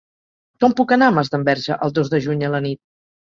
Com 0.63 0.73
puc 0.79 0.93
anar 0.95 1.09
a 1.11 1.15
Masdenverge 1.17 1.77
el 1.87 1.93
dos 1.99 2.11
de 2.15 2.21
juny 2.29 2.41
a 2.49 2.53
la 2.57 2.65
nit? 2.69 2.81